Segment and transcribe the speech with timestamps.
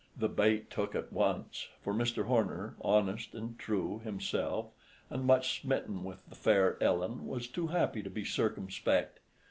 [0.17, 2.25] The bait took at once, for Mr.
[2.25, 4.71] Horner, honest and true himself,
[5.11, 9.19] and much smitten with the fair Ellen, was too happy to be circumspect.